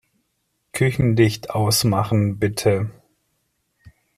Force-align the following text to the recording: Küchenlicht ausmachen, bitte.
Küchenlicht 0.73 1.51
ausmachen, 1.51 2.39
bitte. 2.39 2.89